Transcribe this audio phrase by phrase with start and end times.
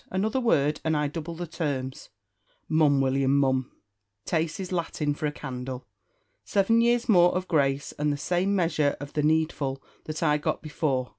[0.09, 2.09] Another word, and I double the terms."
[2.67, 3.69] "Mum, William mum;
[4.25, 5.85] tace is Latin for a candle."
[6.43, 10.63] "Seven years more of grace, and the same measure of the needful that I got
[10.63, 11.09] before.